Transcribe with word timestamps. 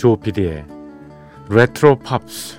조피디의 0.00 0.64
레트로 1.50 1.98
팝스 1.98 2.58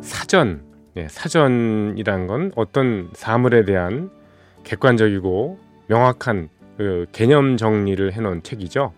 사전, 0.00 0.64
예, 0.96 1.08
사전이란 1.08 2.26
건 2.26 2.52
어떤 2.56 3.10
사물에 3.12 3.66
대한 3.66 4.10
객관적이고 4.64 5.58
명확한 5.88 6.48
그 6.78 7.04
개념 7.12 7.58
정리를 7.58 8.14
해놓은 8.14 8.42
책이죠. 8.42 8.94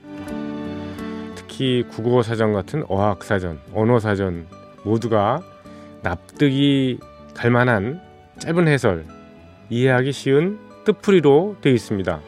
특히 1.58 1.82
국어 1.88 2.22
사전 2.22 2.52
같은 2.52 2.84
어학 2.88 3.24
사전, 3.24 3.58
언어 3.74 3.98
사전 3.98 4.46
모두가 4.84 5.40
납득이 6.04 7.00
갈 7.34 7.50
만한 7.50 8.00
짧은 8.38 8.68
해설, 8.68 9.04
이해하기 9.68 10.12
쉬운 10.12 10.60
뜻풀이로 10.84 11.56
되어 11.60 11.72
있습니다. 11.72 12.20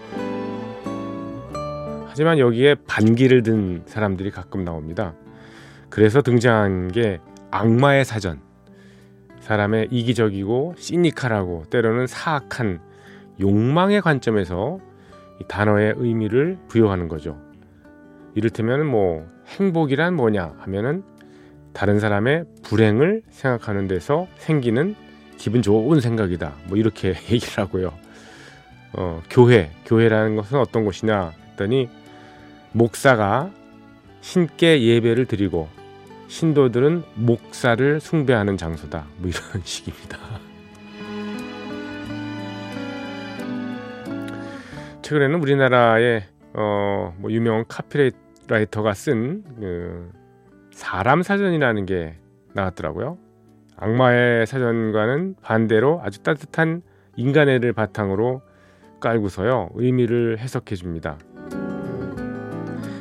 하지만 2.08 2.40
여기에 2.40 2.74
반기를 2.88 3.44
든 3.44 3.84
사람들이 3.86 4.32
가끔 4.32 4.64
나옵니다. 4.64 5.14
그래서 5.90 6.22
등장한 6.22 6.90
게 6.90 7.20
악마의 7.52 8.04
사전. 8.04 8.40
사람의 9.38 9.90
이기적이고 9.92 10.74
시니컬하고 10.76 11.66
때로는 11.70 12.08
사악한 12.08 12.80
욕망의 13.38 14.00
관점에서 14.00 14.80
이 15.40 15.44
단어의 15.46 15.94
의미를 15.98 16.58
부여하는 16.66 17.06
거죠. 17.06 17.49
이를테면 18.34 18.86
뭐 18.86 19.26
행복이란 19.46 20.14
뭐냐 20.14 20.54
하면은 20.58 21.02
다른 21.72 22.00
사람의 22.00 22.44
불행을 22.62 23.22
생각하는 23.30 23.88
데서 23.88 24.26
생기는 24.36 24.94
기분 25.36 25.62
좋은 25.62 26.00
생각이다. 26.00 26.52
뭐 26.66 26.76
이렇게 26.76 27.08
얘기를 27.30 27.58
하고요. 27.58 27.92
어, 28.92 29.22
교회, 29.30 29.70
교회라는 29.86 30.36
것은 30.36 30.58
어떤 30.58 30.84
곳이냐 30.84 31.32
했더니 31.50 31.88
목사가 32.72 33.50
신께 34.20 34.82
예배를 34.82 35.26
드리고 35.26 35.68
신도들은 36.28 37.02
목사를 37.14 38.00
숭배하는 38.00 38.56
장소다. 38.56 39.06
뭐 39.18 39.30
이런 39.30 39.42
식입니다. 39.64 40.18
최근에는 45.02 45.40
우리나라의 45.40 46.24
어, 46.60 47.14
뭐 47.18 47.30
유명한 47.32 47.64
카피라이터가 47.68 48.92
쓴 48.94 49.42
그 49.58 50.12
사람 50.72 51.22
사전이라는 51.22 51.86
게 51.86 52.16
나왔더라고요. 52.54 53.18
악마의 53.76 54.46
사전과는 54.46 55.36
반대로 55.42 56.00
아주 56.02 56.22
따뜻한 56.22 56.82
인간애를 57.16 57.72
바탕으로 57.72 58.42
깔고서요 59.00 59.70
의미를 59.74 60.38
해석해 60.38 60.74
줍니다. 60.76 61.18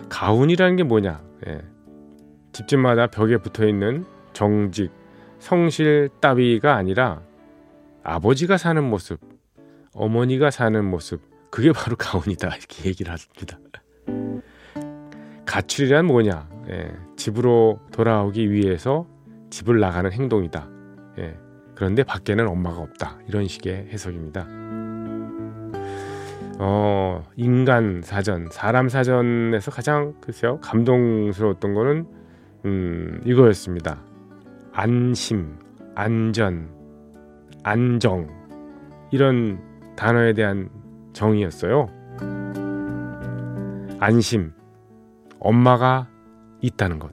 가훈이라는 0.09 0.76
게 0.78 0.84
뭐냐? 0.84 1.22
예. 1.47 1.62
집집마다 2.52 3.08
벽에 3.08 3.38
붙어 3.38 3.66
있는 3.68 4.06
정직, 4.34 4.91
성실 5.40 6.09
따위가 6.22 6.76
아니라 6.76 7.22
아버지가 8.03 8.58
사는 8.58 8.84
모습, 8.84 9.20
어머니가 9.94 10.52
사는 10.52 10.84
모습, 10.84 11.22
그게 11.50 11.72
바로 11.72 11.96
가훈이다 11.96 12.48
이렇게 12.48 12.90
얘기를 12.90 13.12
합니다. 13.12 13.82
가출이란 15.46 16.06
뭐냐? 16.06 16.48
예, 16.70 16.92
집으로 17.16 17.80
돌아오기 17.92 18.52
위해서 18.52 19.08
집을 19.50 19.80
나가는 19.80 20.12
행동이다. 20.12 20.70
예, 21.18 21.38
그런데 21.74 22.04
밖에는 22.04 22.48
엄마가 22.48 22.80
없다. 22.82 23.18
이런 23.28 23.48
식의 23.48 23.88
해석입니다. 23.90 24.46
어, 26.62 27.26
인간 27.36 28.02
사전, 28.04 28.48
사람 28.52 28.90
사전에서 28.90 29.72
가장 29.72 30.14
글쎄요 30.20 30.59
감동스러웠던 30.59 31.74
거는 31.74 32.06
음, 32.66 33.22
이거였습니다. 33.26 34.04
안심, 34.74 35.58
안전, 35.96 36.70
안정 37.64 38.28
이런 39.12 39.62
단어에 39.96 40.34
대한 40.34 40.70
정의였어요. 41.19 41.90
안심, 44.00 44.53
엄마가 45.38 46.07
있다는 46.62 46.97
것. 46.97 47.12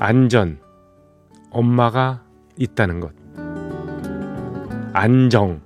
안전, 0.00 0.58
엄마가 1.50 2.24
있다는 2.56 2.98
것. 2.98 3.12
안정, 4.94 5.60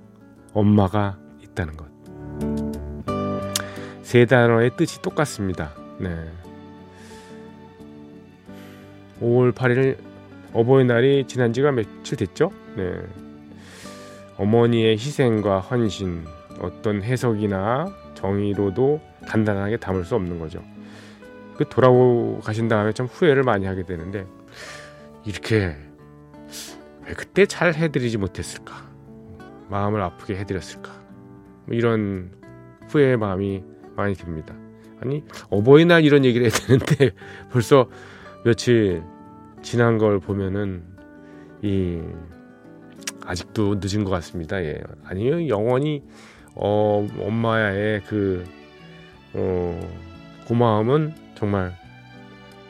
엄마가 0.53 1.17
있다는 1.41 1.75
것. 1.75 1.87
세 4.03 4.25
단어의 4.25 4.75
뜻이 4.77 5.01
똑같습니다. 5.01 5.73
네. 5.99 6.31
5월 9.19 9.53
8일 9.53 9.97
어버이날이 10.53 11.25
지난 11.25 11.51
지가 11.51 11.71
며칠 11.71 12.15
됐죠? 12.15 12.51
네. 12.77 12.93
어머니의 14.41 14.93
희생과 14.93 15.59
헌신, 15.59 16.25
어떤 16.59 17.03
해석이나 17.03 17.95
정의로도 18.15 18.99
간단하게 19.27 19.77
담을 19.77 20.03
수 20.03 20.15
없는 20.15 20.39
거죠. 20.39 20.63
그 21.57 21.65
돌아오 21.69 22.39
가신 22.39 22.67
다음에 22.67 22.91
참 22.91 23.05
후회를 23.05 23.43
많이 23.43 23.67
하게 23.67 23.83
되는데 23.83 24.25
이렇게 25.25 25.77
왜 27.05 27.13
그때 27.13 27.45
잘 27.45 27.75
해드리지 27.75 28.17
못했을까? 28.17 28.89
마음을 29.69 30.01
아프게 30.01 30.35
해드렸을까? 30.37 30.91
뭐 31.65 31.75
이런 31.75 32.31
후회의 32.89 33.17
마음이 33.17 33.63
많이 33.95 34.15
듭니다. 34.15 34.55
아니 35.01 35.23
어버이날 35.51 36.03
이런 36.03 36.25
얘기를 36.25 36.47
해야 36.47 36.51
되는데 36.51 37.11
벌써 37.53 37.87
며칠 38.43 39.03
지난 39.61 39.99
걸 39.99 40.19
보면은 40.19 40.83
이 41.61 42.01
아직도 43.25 43.75
늦은 43.81 44.03
것 44.03 44.09
같습니다. 44.11 44.61
예. 44.63 44.81
아니요 45.05 45.47
영원히 45.47 46.03
어, 46.55 47.07
엄마의 47.19 48.01
그 48.07 48.45
어, 49.33 49.79
고마움은 50.47 51.13
정말 51.35 51.73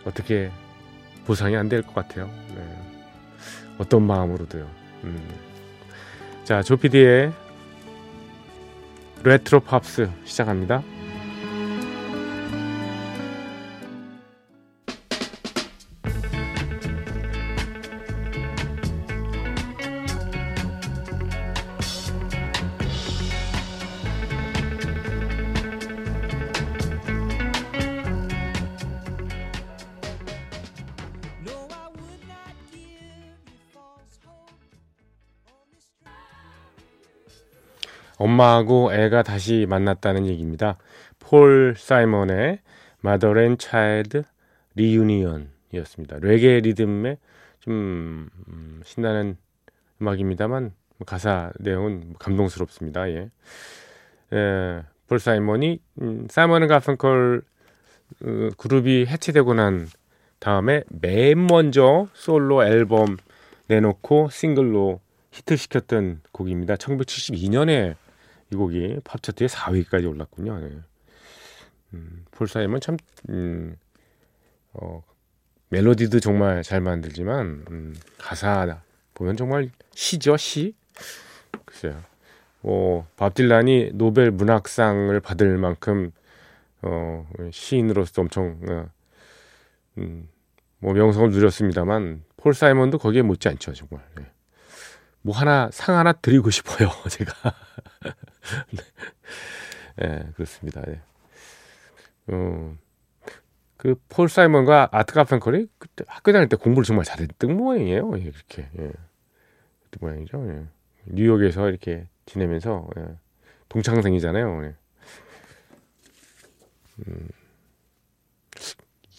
어떻게 0.06 0.51
보상이 1.25 1.56
안 1.56 1.69
될 1.69 1.81
것 1.84 1.94
같아요. 1.95 2.29
네. 2.56 2.63
어떤 3.78 4.03
마음으로도요. 4.06 4.67
음. 5.06 5.28
자 6.44 6.61
조피디의 6.61 7.31
레트로 9.23 9.59
팝스 9.61 10.09
시작합니다. 10.25 10.84
엄마하고 38.41 38.91
애가 38.93 39.23
다시 39.23 39.67
만났다는 39.70 40.26
얘기입니다. 40.26 40.78
폴 41.20 41.76
사이먼의 41.78 42.59
Mother 43.05 43.40
and 43.40 43.64
Child 43.64 44.23
Reunion이었습니다. 44.76 46.17
레게 46.22 46.59
리듬의 46.61 47.17
좀 47.59 48.29
음, 48.47 48.82
신나는 48.84 49.38
음악입니다만 50.02 50.72
가사 51.05 51.52
내용은 51.59 52.16
감동스럽습니다. 52.17 53.09
예. 53.09 53.29
예, 54.34 54.84
폴 55.08 55.20
사이먼이 55.20 55.79
음, 56.02 56.28
사이먼 56.29 56.67
가펑컬 56.67 57.43
어, 58.23 58.49
그룹이 58.58 59.05
해체되고 59.05 59.53
난 59.53 59.88
다음에 60.40 60.84
맨 60.90 61.46
먼저 61.46 62.08
솔로 62.14 62.66
앨범 62.66 63.17
내놓고 63.67 64.29
싱글로 64.32 64.99
히트시켰던 65.32 66.22
곡입니다. 66.32 66.76
1972년에 66.76 67.96
이 68.52 68.56
곡이 68.56 69.00
팝 69.03 69.24
차트에 69.24 69.48
4위까지 69.48 70.09
올랐군요. 70.09 70.59
네. 70.59 70.80
음, 71.94 72.26
폴 72.32 72.48
사이먼 72.48 72.82
참 72.82 72.98
음, 73.30 73.78
어, 74.74 75.03
멜로디도 75.70 76.20
정말 76.20 76.64
잘 76.64 76.82
만들지만 76.82 77.66
음, 77.70 77.96
가사 78.18 78.82
보면 79.14 79.38
정말 79.38 79.70
시죠 79.94 80.36
시. 80.38 80.76
글쎄요. 81.66 82.02
뭐, 82.62 83.08
밥 83.16 83.34
딜란이 83.34 83.92
노벨 83.94 84.32
문학상을 84.32 85.20
받을 85.22 85.58
만큼 85.58 86.12
어, 86.82 87.28
시인으로서 87.52 88.22
엄청 88.22 88.59
어, 88.70 88.90
음, 89.98 90.28
뭐 90.80 90.94
명성을 90.94 91.32
누렸습니다만 91.32 92.24
폴 92.38 92.53
사이먼도 92.53 92.98
거기에 92.98 93.22
못지 93.22 93.48
않죠 93.48 93.74
정말. 93.74 94.06
네. 94.18 94.26
뭐 95.22 95.36
하나 95.36 95.70
상 95.72 95.98
하나 95.98 96.12
드리고 96.12 96.50
싶어요 96.50 96.90
제가. 97.09 97.34
네. 98.72 98.84
네, 99.97 100.32
그렇습니다. 100.35 100.82
네. 100.82 101.02
어, 102.28 102.78
그폴 103.78 104.29
사이먼과 104.29 104.90
아트 104.91 105.14
가펜컬이 105.14 105.67
그때 105.78 106.05
학교 106.08 106.32
다닐 106.32 106.47
때 106.47 106.55
공부를 106.55 106.85
정말 106.85 107.03
잘했던 107.03 107.58
모양이에요. 107.58 108.11
예, 108.17 108.22
이렇게 108.22 108.70
예. 108.78 108.91
그 109.90 109.97
모양이죠. 109.99 110.47
예. 110.49 110.66
뉴욕에서 111.05 111.67
이렇게 111.70 112.08
지내면서 112.26 112.88
예. 112.97 113.17
동창생이잖아요. 113.70 114.66
예. 114.66 114.76
음, 117.08 117.29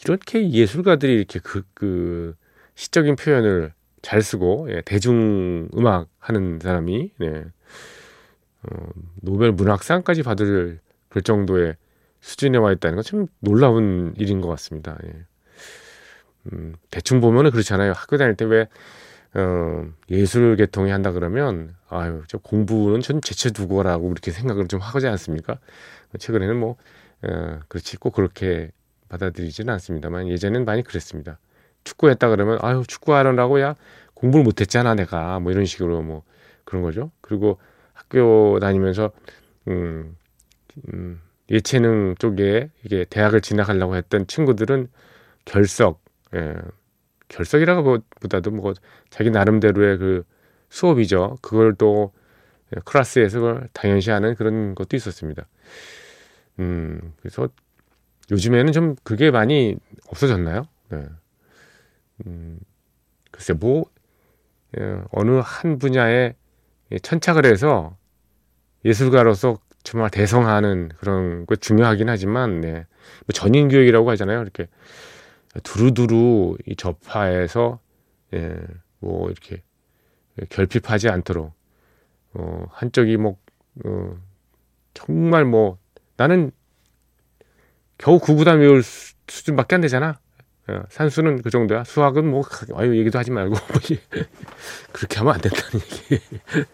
이렇게 0.04 0.50
예술가들이 0.50 1.14
이렇게 1.14 1.40
그, 1.40 1.62
그 1.74 2.36
시적인 2.74 3.16
표현을 3.16 3.72
잘 4.00 4.22
쓰고 4.22 4.68
예, 4.70 4.80
대중 4.82 5.68
음악 5.76 6.08
하는 6.18 6.58
사람이 6.60 7.12
네. 7.18 7.44
어, 8.70 8.88
노벨 9.22 9.52
문학상까지 9.52 10.22
받을 10.22 10.80
그 11.08 11.22
정도의 11.22 11.76
수준에 12.20 12.58
와 12.58 12.72
있다는 12.72 12.96
건 12.96 13.02
참 13.04 13.26
놀라운 13.40 14.14
일인 14.16 14.40
것 14.40 14.48
같습니다. 14.48 14.96
예. 15.04 15.12
음, 16.52 16.74
대충 16.90 17.20
보면은 17.20 17.50
그렇잖아요. 17.50 17.92
학교 17.92 18.16
다닐 18.16 18.34
때왜 18.36 18.68
어, 19.34 19.86
예술 20.10 20.56
계통이 20.56 20.90
한다 20.90 21.12
그러면 21.12 21.74
아유 21.88 22.22
저 22.28 22.38
공부는 22.38 23.00
전 23.00 23.20
제쳐 23.22 23.50
두고라고 23.50 24.10
이렇게 24.10 24.30
생각을 24.30 24.68
좀 24.68 24.80
하지 24.80 25.06
않습니까? 25.08 25.58
최근에는 26.18 26.56
뭐 26.58 26.76
어, 27.22 27.60
그렇지 27.68 27.96
꼭 27.98 28.12
그렇게 28.14 28.70
받아들이지는 29.08 29.72
않습니다만 29.74 30.28
예전엔 30.28 30.64
많이 30.64 30.82
그랬습니다. 30.82 31.38
축구했다 31.84 32.28
그러면 32.28 32.58
아유 32.62 32.82
축구하려고 32.86 33.60
야 33.60 33.76
공부를 34.14 34.44
못했잖아 34.44 34.94
내가 34.94 35.40
뭐 35.40 35.52
이런 35.52 35.64
식으로 35.64 36.02
뭐 36.02 36.22
그런 36.64 36.82
거죠. 36.82 37.10
그리고 37.20 37.58
학교 38.02 38.58
다니면서 38.60 39.10
음, 39.68 40.16
음 40.92 41.20
예체능 41.50 42.14
쪽에 42.18 42.70
이게 42.84 43.04
대학을 43.04 43.40
진학하려고 43.40 43.96
했던 43.96 44.26
친구들은 44.26 44.88
결석, 45.44 46.02
예, 46.34 46.54
결석이라고 47.28 47.98
보다도 48.20 48.50
뭐 48.50 48.74
자기 49.10 49.30
나름대로의 49.30 49.98
그 49.98 50.24
수업이죠. 50.70 51.38
그걸 51.42 51.74
또 51.74 52.12
클래스에서 52.84 53.40
그걸 53.40 53.68
당연시하는 53.74 54.34
그런 54.34 54.74
것도 54.74 54.96
있었습니다. 54.96 55.46
음, 56.58 57.12
그래서 57.20 57.48
요즘에는 58.30 58.72
좀 58.72 58.96
그게 59.02 59.30
많이 59.30 59.76
없어졌나요? 60.08 60.66
네. 60.90 61.06
음, 62.26 62.58
글쎄, 63.30 63.52
뭐, 63.52 63.84
예, 64.78 65.02
어느 65.10 65.40
한 65.44 65.78
분야에 65.78 66.34
천착을 67.00 67.46
해서 67.46 67.96
예술가로서 68.84 69.58
정말 69.82 70.10
대성하는 70.10 70.90
그런 70.98 71.46
거 71.46 71.56
중요하긴 71.56 72.08
하지만, 72.08 72.60
네. 72.60 72.72
뭐 72.72 73.32
전인 73.34 73.68
교육이라고 73.68 74.10
하잖아요. 74.10 74.42
이렇게 74.42 74.68
두루두루 75.62 76.56
이 76.66 76.76
접하에서, 76.76 77.80
예, 78.34 78.56
뭐 79.00 79.30
이렇게 79.30 79.62
결핍하지 80.48 81.08
않도록, 81.08 81.52
어, 82.34 82.66
한쪽이 82.70 83.16
뭐, 83.16 83.38
어, 83.84 84.16
정말 84.94 85.44
뭐, 85.44 85.78
나는 86.16 86.52
겨우 87.98 88.18
구구단 88.18 88.58
외울 88.58 88.82
수준밖에 88.82 89.74
안 89.76 89.80
되잖아. 89.80 90.18
어, 90.68 90.82
산수는 90.90 91.42
그 91.42 91.50
정도야. 91.50 91.84
수학은 91.84 92.28
뭐 92.30 92.44
아유 92.74 92.98
얘기도 92.98 93.18
하지 93.18 93.30
말고 93.30 93.54
그렇게 94.92 95.18
하면 95.18 95.34
안 95.34 95.40
된다는 95.40 95.80
얘기. 96.10 96.22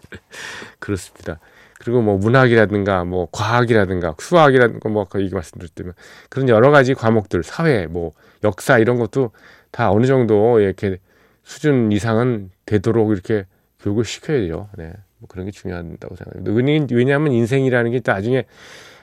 그렇습니다. 0.79 1.39
그리고 1.79 2.01
뭐 2.01 2.17
문학이라든가 2.17 3.05
뭐 3.05 3.27
과학이라든가 3.31 4.15
수학이라든가 4.19 4.89
뭐 4.89 5.03
아까 5.03 5.19
얘기 5.21 5.33
말씀드렸지만 5.33 5.93
그런 6.29 6.49
여러 6.49 6.71
가지 6.71 6.93
과목들 6.93 7.43
사회 7.43 7.87
뭐 7.87 8.11
역사 8.43 8.77
이런 8.77 8.97
것도 8.97 9.31
다 9.71 9.91
어느 9.91 10.05
정도 10.05 10.59
이렇게 10.59 10.97
수준 11.43 11.91
이상은 11.91 12.51
되도록 12.65 13.11
이렇게 13.11 13.45
교육을 13.79 14.03
시켜야 14.03 14.39
돼요. 14.39 14.69
네. 14.77 14.93
뭐 15.17 15.27
그런 15.27 15.45
게 15.45 15.51
중요하다고 15.51 16.15
생각합니다. 16.15 16.51
왜냐하면 16.91 17.31
인생이라는 17.31 17.91
게 17.91 18.01
나중에 18.05 18.45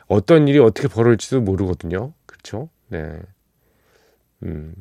어떤 0.07 0.47
일이 0.47 0.59
어떻게 0.59 0.87
벌어질지도 0.87 1.41
모르거든요. 1.41 2.13
그렇죠? 2.27 2.69
네. 2.89 3.19
음. 4.43 4.75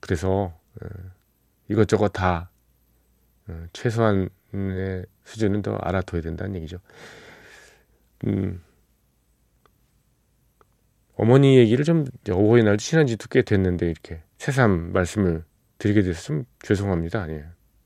그래서 0.00 0.58
어, 0.80 0.86
이것저것 1.68 2.08
다 2.08 2.50
어, 3.48 3.66
최소한의 3.72 5.06
수준은 5.24 5.62
더 5.62 5.76
알아둬야 5.76 6.20
된다는 6.22 6.56
얘기죠. 6.56 6.78
음. 8.26 8.62
어머니 11.14 11.58
얘기를 11.58 11.84
좀 11.84 12.04
어버이날도 12.30 12.76
지난 12.78 13.06
지도 13.06 13.26
꽤 13.28 13.42
됐는데 13.42 13.90
이렇게 13.90 14.22
새삼 14.38 14.92
말씀을 14.92 15.44
드리게 15.78 16.02
돼서 16.02 16.22
좀 16.22 16.44
죄송합니다. 16.60 17.28
예. 17.30 17.44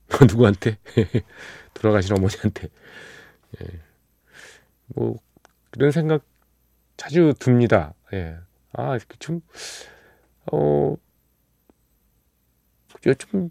누구한테 0.28 0.76
돌아가신 1.72 2.16
어머니한테 2.16 2.68
예. 3.62 3.66
뭐 4.86 5.16
그런 5.70 5.90
생각 5.90 6.24
자주 6.96 7.32
듭니다. 7.38 7.94
예. 8.12 8.36
아, 8.74 8.98
좀, 9.18 9.40
어, 10.50 10.96
좀 13.18 13.50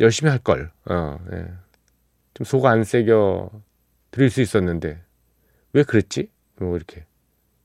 열심히 0.00 0.30
할 0.30 0.38
걸. 0.38 0.70
어, 0.86 1.18
예. 1.32 1.46
좀 2.34 2.44
속 2.46 2.66
안 2.66 2.84
새겨 2.84 3.50
드릴 4.10 4.30
수 4.30 4.40
있었는데, 4.40 5.02
왜 5.72 5.82
그랬지? 5.82 6.30
뭐, 6.56 6.76
이렇게. 6.76 7.06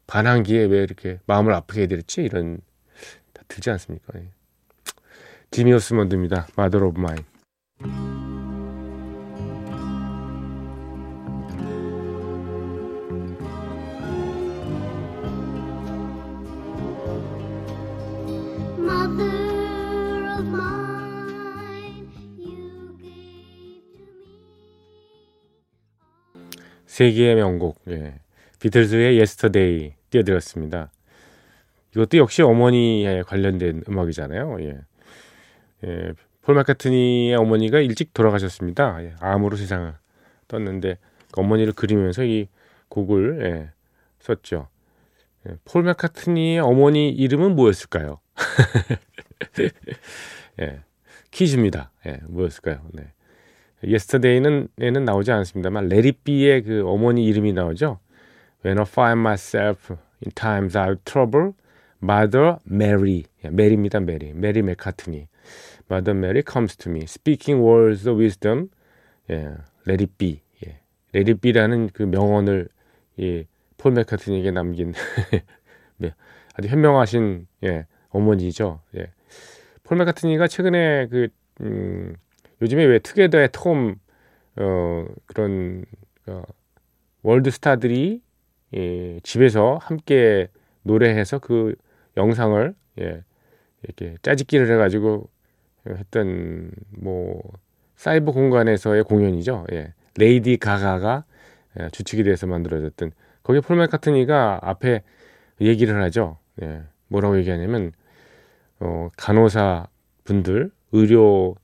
반항기에 0.08 0.66
왜 0.66 0.82
이렇게 0.84 1.20
마음을 1.28 1.54
아프게 1.54 1.84
해드렸지? 1.84 2.24
이런, 2.24 2.60
다 3.34 3.44
들지 3.48 3.70
않습니까? 3.70 4.20
예. 4.20 4.30
지미오스 5.52 5.94
먼드입니다. 5.94 6.48
Mother 6.58 6.86
of 6.88 7.00
Mine. 7.00 7.24
세계의 27.00 27.36
명곡 27.36 27.80
예. 27.88 28.20
비틀즈의 28.60 29.18
Yesterday 29.22 29.94
띄워드렸습니다. 30.10 30.92
이것도 31.96 32.18
역시 32.18 32.42
어머니에 32.42 33.22
관련된 33.22 33.84
음악이잖아요. 33.88 34.58
예. 34.60 34.78
예. 35.86 36.12
폴 36.42 36.56
마카트니의 36.56 37.36
어머니가 37.36 37.80
일찍 37.80 38.14
돌아가셨습니다. 38.14 39.02
예. 39.06 39.16
암으로 39.22 39.56
세상을 39.56 39.94
떴는데 40.50 40.98
그 41.32 41.40
어머니를 41.40 41.72
그리면서 41.72 42.26
이 42.26 42.50
곡을 42.90 43.46
예. 43.46 43.70
썼죠. 44.20 44.68
예. 45.48 45.56
폴 45.64 45.84
마카트니의 45.84 46.60
어머니 46.60 47.12
이름은 47.12 47.56
뭐였을까요? 47.56 48.20
예. 50.62 50.82
퀴즈입니다. 51.32 51.92
예. 52.08 52.20
뭐였을까요? 52.28 52.82
네. 52.92 53.14
Yesterday는 53.84 54.68
에는 54.80 55.06
나오지 55.06 55.32
않습니다만 55.32 55.88
Let 55.88 56.13
It 56.13 56.30
Be의 56.30 56.64
그 56.64 56.84
어머니 56.86 57.26
이름이 57.26 57.54
나오죠. 57.54 58.00
When 58.66 58.78
I 58.78 58.86
find 58.86 59.20
myself 59.20 59.94
in 60.26 60.32
times 60.36 60.78
of 60.78 60.98
trouble, 61.06 61.54
Mother 62.04 62.58
Mary, 62.70 63.24
메리입니다, 63.44 64.00
메리, 64.02 64.34
메리 64.34 64.62
맥카트니. 64.62 65.28
Mother 65.90 66.18
Mary 66.18 66.44
comes 66.50 66.76
to 66.78 66.92
me, 66.92 67.04
speaking 67.04 67.64
words 67.64 68.08
of 68.08 68.20
wisdom. 68.20 68.70
예, 69.30 69.56
Let 69.88 70.04
it 70.04 70.14
be. 70.18 70.42
예, 70.66 70.80
Let 71.16 71.32
it 71.32 71.42
be라는 71.42 71.90
그 71.94 72.04
명언을 72.04 72.68
예, 73.20 73.46
폴 73.78 73.94
맥카트니에게 73.94 74.52
남긴 74.52 74.94
아주 76.54 76.68
현명하신 76.68 77.48
예, 77.64 77.86
어머니죠. 78.10 78.82
예. 78.98 79.12
폴 79.84 79.98
맥카트니가 79.98 80.48
최근에 80.48 81.08
그 81.08 81.30
음, 81.62 82.16
요즘에 82.62 82.84
왜 82.86 83.00
Together 83.00 83.50
at 83.52 83.67
Home 83.67 83.96
어, 84.58 85.06
그런 85.26 85.86
어, 86.28 86.44
월드 87.24 87.52
스타들이 87.52 88.22
예, 88.76 89.20
집에서 89.24 89.80
함께 89.82 90.50
노래해서 90.84 91.40
그 91.40 91.76
영상을 92.18 92.76
예, 93.00 93.24
이렇게 93.84 94.16
짜집기를 94.22 94.72
해가지고 94.72 95.30
했던 95.88 96.72
뭐 96.90 97.42
사이버 97.96 98.32
공간에서의 98.32 99.04
공연이죠. 99.04 99.66
예. 99.72 99.94
레이디 100.18 100.58
가가가 100.58 101.24
예, 101.80 101.90
주축이 101.90 102.24
돼서 102.24 102.48
만들어졌던 102.48 103.12
거기에 103.44 103.62
폴 103.62 103.78
맥카트니가 103.78 104.60
앞에 104.62 105.02
얘기를 105.62 106.02
하죠. 106.04 106.38
예. 106.62 106.84
뭐라고 107.08 107.38
얘기하냐면 107.40 107.92
어, 108.80 109.10
간호사 109.18 109.88
분들 110.24 110.72
의료 110.92 111.56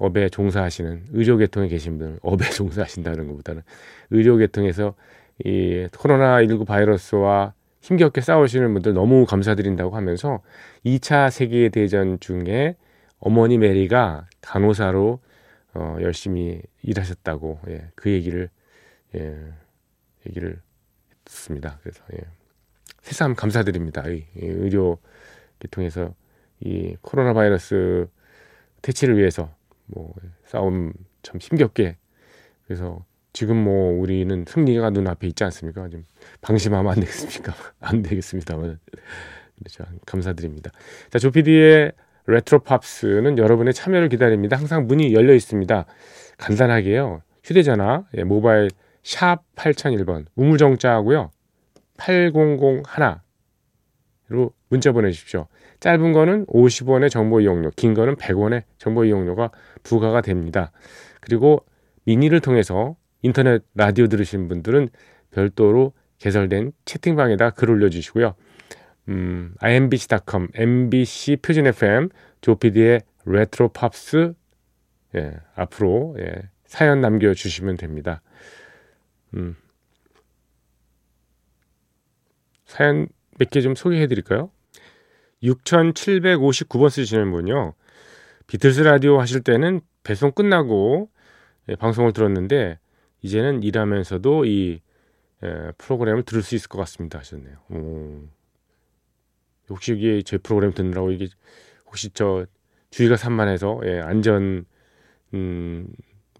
업에 0.00 0.30
종사하시는 0.30 1.04
의료 1.12 1.36
계통에 1.36 1.68
계신 1.68 1.98
분들 1.98 2.18
업에 2.24 2.48
종사하신다는 2.50 3.28
것보다는 3.28 3.62
의료 4.10 4.36
계통에서 4.36 4.94
이 5.44 5.86
코로나 5.96 6.40
19 6.40 6.64
바이러스와 6.64 7.54
힘겹게 7.82 8.20
싸우시는 8.20 8.72
분들 8.74 8.94
너무 8.94 9.24
감사드린다고 9.26 9.94
하면서 9.94 10.40
2차 10.84 11.30
세계 11.30 11.68
대전 11.68 12.18
중에 12.20 12.76
어머니 13.18 13.58
메리가 13.58 14.26
간호사로 14.40 15.20
어, 15.74 15.96
열심히 16.00 16.60
일하셨다고 16.82 17.60
예, 17.68 17.90
그 17.94 18.10
얘기를 18.10 18.50
예, 19.14 19.36
얘기를 20.26 20.60
했습니다. 21.26 21.78
그래서 21.82 22.02
예, 22.14 22.18
새삼 23.02 23.34
감사드립니다. 23.34 24.08
이, 24.08 24.24
이 24.36 24.44
의료 24.46 24.98
계통에서 25.58 26.14
이 26.60 26.96
코로나 27.02 27.32
바이러스 27.32 28.08
퇴치를 28.82 29.16
위해서 29.16 29.54
뭐 29.94 30.14
싸움 30.44 30.92
참 31.22 31.38
힘겹게 31.40 31.96
그래서 32.66 33.04
지금 33.32 33.62
뭐 33.62 33.92
우리는 33.92 34.44
승리가 34.46 34.90
눈앞에 34.90 35.26
있지 35.28 35.44
않습니까? 35.44 35.88
좀 35.88 36.04
방심하면 36.40 36.92
안 36.92 37.00
되겠습니까? 37.00 37.54
안 37.80 38.02
되겠습니다만 38.02 38.78
그렇죠. 39.58 39.84
감사드립니다. 40.06 40.70
자 41.10 41.18
조피디의 41.18 41.92
레트로 42.26 42.60
팝스는 42.60 43.38
여러분의 43.38 43.74
참여를 43.74 44.08
기다립니다. 44.08 44.56
항상 44.56 44.86
문이 44.86 45.12
열려 45.14 45.34
있습니다. 45.34 45.84
간단하게요. 46.38 47.22
휴대전화, 47.44 48.04
예, 48.16 48.24
모바일 48.24 48.70
샵 49.02 49.42
8001번 49.56 50.26
우물정자하고요. 50.36 51.30
8001로 51.96 54.52
문자 54.68 54.92
보내주십시오. 54.92 55.48
짧은 55.80 56.12
거는 56.12 56.46
50원의 56.46 57.10
정보 57.10 57.40
이용료, 57.40 57.70
긴 57.76 57.94
거는 57.94 58.16
100원의 58.16 58.62
정보 58.78 59.04
이용료가 59.04 59.50
부과가 59.82 60.20
됩니다. 60.20 60.72
그리고 61.20 61.64
미니를 62.04 62.40
통해서 62.40 62.96
인터넷 63.22 63.62
라디오 63.74 64.06
들으시는 64.08 64.48
분들은 64.48 64.88
별도로 65.30 65.92
개설된 66.18 66.72
채팅방에다 66.84 67.50
글 67.50 67.70
올려주시고요. 67.70 68.34
음, 69.08 69.54
imbc.com, 69.60 70.48
mbc 70.54 71.36
표준 71.42 71.66
FM, 71.66 72.08
조피디의 72.40 73.00
레트로 73.26 73.68
팝스 73.68 74.34
예, 75.16 75.32
앞으로 75.56 76.16
예, 76.20 76.48
사연 76.66 77.00
남겨주시면 77.00 77.76
됩니다. 77.76 78.22
음, 79.34 79.56
사연 82.64 83.08
몇 83.38 83.50
개 83.50 83.60
좀 83.62 83.74
소개해 83.74 84.06
드릴까요? 84.06 84.50
6759번 85.42 86.90
쓰시는 86.90 87.30
분요. 87.32 87.74
비틀스 88.50 88.80
라디오 88.80 89.20
하실 89.20 89.42
때는 89.42 89.80
배송 90.02 90.32
끝나고 90.32 91.10
예, 91.68 91.76
방송을 91.76 92.12
들었는데 92.12 92.78
이제는 93.22 93.62
일하면서도 93.62 94.44
이 94.44 94.80
예, 95.42 95.72
프로그램을 95.78 96.24
들을 96.24 96.42
수 96.42 96.54
있을 96.54 96.68
것 96.68 96.78
같습니다 96.78 97.18
하셨네요. 97.18 97.56
오. 97.70 98.28
혹시 99.68 99.94
이게 99.94 100.22
제 100.22 100.36
프로그램 100.36 100.72
듣느라고 100.72 101.12
이게 101.12 101.28
혹시 101.86 102.10
저 102.10 102.44
주의가 102.90 103.16
산만해서 103.16 103.80
예, 103.84 104.00
안전 104.00 104.66
음 105.32 105.86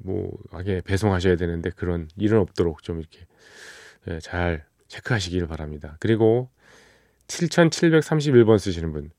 뭐 0.02 0.32
하게 0.50 0.80
배송하셔야 0.80 1.36
되는데 1.36 1.70
그런 1.70 2.08
일은 2.16 2.38
없도록 2.38 2.82
좀 2.82 3.00
이렇게 3.00 3.26
예, 4.08 4.18
잘 4.20 4.64
체크하시길 4.88 5.46
바랍니다. 5.46 5.96
그리고 6.00 6.50
7731번 7.28 8.58
쓰시는 8.58 8.92
분 8.92 9.10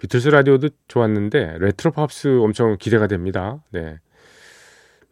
비틀스 0.00 0.28
라디오도 0.28 0.70
좋았는데 0.88 1.58
레트로 1.58 1.92
팝스 1.92 2.38
엄청 2.40 2.76
기대가 2.78 3.06
됩니다. 3.06 3.62
네. 3.70 3.98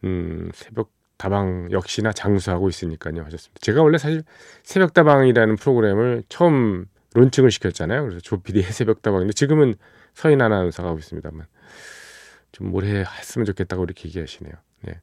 음, 0.03 0.49
새벽 0.53 0.91
다방 1.17 1.69
역시나 1.71 2.11
장수하고 2.11 2.69
있으니까요 2.69 3.23
하셨습니다. 3.23 3.59
제가 3.61 3.83
원래 3.83 3.99
사실 3.99 4.23
새벽 4.63 4.93
다방이라는 4.93 5.57
프로그램을 5.57 6.23
처음 6.27 6.85
론칭을 7.13 7.51
시켰잖아요. 7.51 8.01
그래서 8.01 8.19
조피디의 8.21 8.63
새벽 8.73 9.03
다방인데 9.03 9.33
지금은 9.33 9.75
서인 10.15 10.41
아나운서가 10.41 10.89
하고 10.89 10.97
있습니다만 10.97 11.45
좀 12.51 12.73
오래 12.73 13.03
했으면 13.03 13.45
좋겠다고 13.45 13.83
이렇게 13.83 14.07
얘기하시네요. 14.07 14.53
네. 14.81 15.01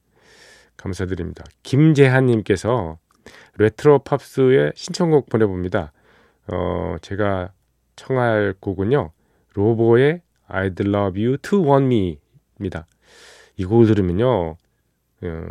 감사드립니다. 0.76 1.44
김재한 1.62 2.26
님께서 2.26 2.98
레트로 3.58 4.00
팝스의 4.00 4.72
신청곡 4.74 5.28
보내봅니다. 5.28 5.92
어, 6.48 6.96
제가 7.02 7.52
청할 7.94 8.54
곡은요. 8.58 9.12
로보의 9.56 10.20
I'd 10.48 10.86
Love 10.86 11.24
You 11.24 11.38
to 11.38 11.66
Want 11.66 11.86
Me입니다. 11.86 12.86
이 13.56 13.64
곡을 13.64 13.86
들으면요. 13.86 14.56
어, 15.22 15.46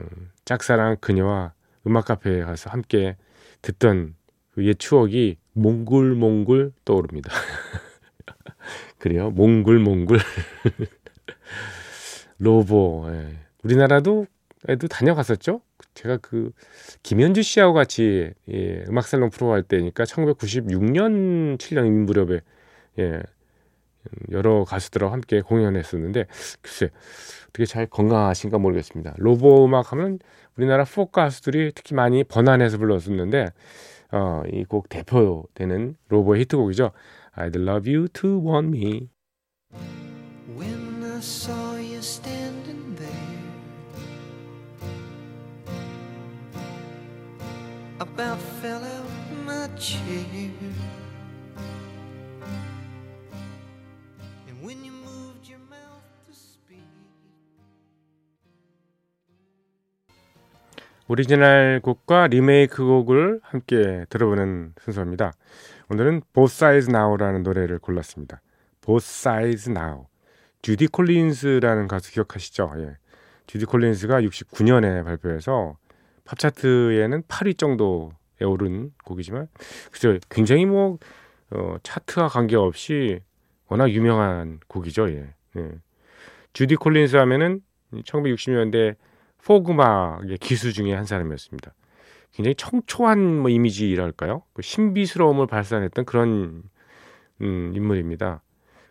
짝사랑 0.46 0.98
그녀와 1.02 1.54
음악 1.88 2.06
카페에 2.06 2.42
가서 2.42 2.70
함께 2.70 3.18
듣던 3.62 4.16
그 4.54 4.64
옛 4.64 4.80
추억이 4.80 5.38
몽글몽글 5.54 6.72
떠오릅니다. 6.86 7.32
그래요? 9.00 9.32
몽글몽글. 9.32 10.18
로보. 12.40 13.06
예. 13.10 13.38
우리나라도 13.64 14.28
에도 14.68 14.88
다녀갔었죠. 14.88 15.62
제가 15.94 16.18
그 16.18 16.52
김현주 17.04 17.44
씨하고 17.44 17.74
같이 17.74 18.32
예, 18.50 18.84
음악 18.88 19.08
살롱 19.08 19.30
프로 19.30 19.52
할 19.52 19.62
때니까 19.62 20.06
1996년 20.06 21.58
7년 21.58 21.88
무렵에 22.06 22.42
예, 22.98 23.22
여러 24.32 24.64
가수들하고 24.64 25.12
함께 25.14 25.42
공연했었는데 25.42 26.26
글쎄 26.62 26.90
어떻게 27.50 27.66
잘 27.66 27.86
건강하신가 27.86 28.58
모르겠습니다. 28.58 29.14
로보 29.18 29.66
음악 29.66 29.92
하면 29.92 30.20
우리나라 30.58 30.84
포크 30.86 31.12
가수들이 31.12 31.72
특히 31.76 31.96
많이 31.96 32.24
번안해서 32.24 32.78
불렀었는데 32.78 33.48
어, 34.12 34.44
이 34.52 34.64
곡 34.66 34.88
대표되는 34.90 35.96
로보의 36.10 36.42
히트곡이죠. 36.42 36.92
I'd 37.38 37.58
love 37.60 37.92
you 37.94 38.08
to 38.10 38.40
want 38.40 38.68
me. 38.78 39.10
When 40.56 41.04
I 41.04 41.18
saw 41.20 41.76
you 41.76 41.98
standing 41.98 42.96
there 42.96 43.12
About 48.00 48.40
fell 48.62 48.84
out 48.84 49.10
my 49.46 49.68
chair 49.78 50.52
오리지널 61.08 61.82
곡과 61.84 62.26
리메이크 62.28 62.84
곡을 62.84 63.40
함께 63.44 64.06
들어보는 64.10 64.74
순서입니다. 64.82 65.34
오늘은 65.92 66.24
Both 66.34 66.56
Sides 66.56 66.90
Now라는 66.90 67.44
노래를 67.44 67.78
골랐습니다. 67.78 68.42
Both 68.82 69.06
Sides 69.08 69.70
Now. 69.70 70.08
주디 70.64 70.88
콜린스라는 70.88 71.88
가수 71.88 72.12
기억하시죠? 72.12 72.74
예. 72.78 72.98
주디 73.46 73.66
콜린스가 73.66 74.22
69년에 74.22 75.04
발표해서 75.04 75.78
팝 76.24 76.40
차트에는 76.40 77.22
8위 77.22 77.56
정도에 77.56 78.44
오른 78.44 78.92
곡이지만 79.04 79.48
글쎄 79.92 80.20
굉장히 80.32 80.66
뭐 80.66 80.98
어, 81.52 81.76
차트와 81.84 82.30
관계없이 82.30 83.20
워낙 83.68 83.92
유명한 83.92 84.60
곡이죠. 84.68 85.12
예. 85.12 85.36
예. 85.58 85.72
주디 86.54 86.78
콜린스 86.78 87.16
하면은 87.18 87.62
1960년대 87.94 88.96
포크 89.46 89.84
음악의 89.84 90.38
기수 90.40 90.74
중에 90.74 90.94
한 90.94 91.06
사람이었습니다. 91.06 91.74
굉장히 92.34 92.56
청초한 92.56 93.40
뭐 93.40 93.50
이미지랄까요? 93.50 94.44
그 94.54 94.62
신비스러움을 94.62 95.48
발산했던 95.48 96.06
그런 96.06 96.64
음, 97.42 97.72
인물입니다. 97.76 98.42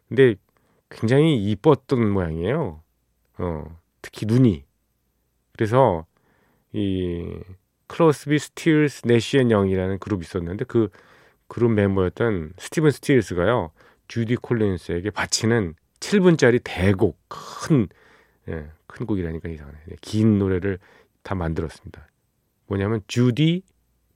근데 0.08 0.36
굉장히 0.88 1.36
이뻤던 1.50 2.10
모양이에요. 2.10 2.80
어, 3.38 3.80
특히 4.00 4.26
눈이. 4.26 4.64
그래서 5.52 6.06
이 6.72 7.38
크로스비 7.88 8.38
스틸스 8.38 9.02
내시 9.06 9.32
앤 9.32 9.48
영이라는 9.48 9.98
그룹이 9.98 10.22
있었는데 10.22 10.64
그 10.64 10.88
그룹 11.48 11.72
멤버였던 11.72 12.54
스티븐 12.58 12.90
스틸스가요 12.90 13.70
주디 14.08 14.36
콜린스에게 14.36 15.10
바치는 15.10 15.74
7분짜리 16.00 16.60
대곡 16.64 17.18
큰 17.28 17.88
예, 18.48 18.68
큰 18.86 19.06
곡이라니까 19.06 19.48
이상하네. 19.48 19.78
네, 19.86 19.96
긴 20.00 20.38
노래를 20.38 20.78
다 21.22 21.34
만들었습니다. 21.34 22.06
뭐냐면 22.66 23.00
Judy 23.06 23.62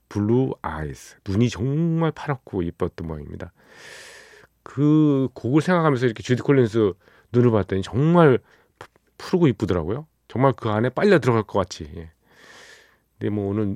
Blue 0.09 0.55
Eyes 0.61 1.17
눈이 1.27 1.49
정말 1.49 2.11
파랗고 2.11 2.63
이뻤던 2.63 3.07
모양입니다. 3.07 3.51
그 4.63 5.29
곡을 5.33 5.61
생각하면서 5.61 6.05
이렇게 6.05 6.23
주디 6.23 6.41
콜린스 6.41 6.93
눈을 7.31 7.51
봤더니 7.51 7.81
정말 7.81 8.39
푸르고 9.17 9.47
이쁘더라고요. 9.47 10.07
정말 10.27 10.53
그 10.53 10.69
안에 10.69 10.89
빨려 10.89 11.19
들어갈 11.19 11.43
것 11.43 11.59
같이. 11.59 11.89
예. 11.95 12.11
근데 13.17 13.29
뭐 13.29 13.49
오늘 13.49 13.75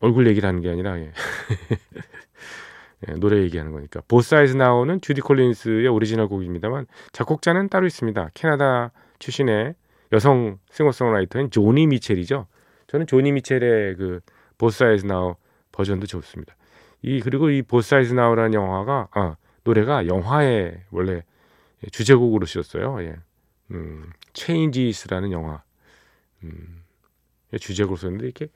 얼굴 0.00 0.26
얘기를 0.26 0.46
하는 0.46 0.60
게 0.60 0.70
아니라 0.70 0.98
예. 0.98 1.12
예, 3.08 3.12
노래 3.14 3.42
얘기하는 3.42 3.72
거니까. 3.72 4.00
보사이즈 4.08 4.56
나오는 4.56 5.00
주디 5.00 5.20
콜린스의 5.20 5.88
오리지널 5.88 6.28
곡입니다만 6.28 6.86
작곡자는 7.12 7.68
따로 7.68 7.86
있습니다. 7.86 8.30
캐나다 8.34 8.92
출신의 9.18 9.74
여성 10.12 10.58
싱어송라이터인 10.70 11.50
조니 11.50 11.86
미첼이죠. 11.86 12.46
저는 12.86 13.06
조니 13.06 13.32
미첼의 13.32 13.96
그 13.96 14.20
Both 14.58 14.79
Sides 14.79 15.06
Now 15.06 15.36
버전도 15.72 16.06
좋습니다. 16.06 16.54
이 17.02 17.20
그리고 17.20 17.50
이 17.50 17.62
Both 17.62 17.84
Sides 17.84 18.12
Now라는 18.14 18.54
영화가 18.54 19.08
아, 19.12 19.36
노래가 19.64 20.06
영화에 20.06 20.84
원래 20.90 21.22
주제곡으로 21.90 22.46
쓰였어요. 22.46 23.02
예. 23.02 23.16
음, 23.72 24.10
Changes라는 24.32 25.32
영화 25.32 25.62
음, 26.44 26.82
주제곡으로 27.58 27.96
썼는데 27.96 28.24
이렇게 28.26 28.48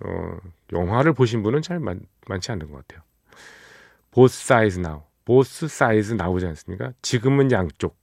어, 0.00 0.36
영화를 0.72 1.12
보신 1.12 1.42
분은 1.42 1.62
잘 1.62 1.80
많, 1.80 2.00
많지 2.28 2.52
않은 2.52 2.70
것 2.70 2.86
같아요. 2.86 3.02
보스 4.10 4.46
사이즈 4.46 4.78
나우, 4.78 5.02
보스 5.24 5.68
사이즈 5.68 6.12
나오지 6.12 6.46
않습니까? 6.46 6.92
지금은 7.02 7.50
양쪽, 7.52 7.96